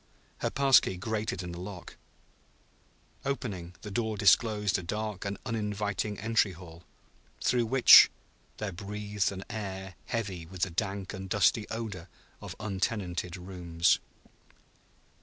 Her 0.39 0.49
pass 0.49 0.79
key 0.79 0.97
grated 0.97 1.43
in 1.43 1.51
the 1.51 1.59
lock. 1.59 1.95
Opening, 3.23 3.75
the 3.83 3.91
door 3.91 4.17
disclosed 4.17 4.79
a 4.79 4.81
dark 4.81 5.25
and 5.25 5.37
uninviting 5.45 6.17
entry 6.17 6.53
hall, 6.53 6.83
through 7.39 7.67
which 7.67 8.09
there 8.57 8.71
breathed 8.71 9.31
an 9.31 9.43
air 9.47 9.93
heavy 10.07 10.47
with 10.47 10.63
the 10.63 10.71
dank 10.71 11.13
and 11.13 11.29
dusty 11.29 11.67
odor 11.69 12.07
of 12.41 12.55
untenanted 12.59 13.37
rooms. 13.37 13.99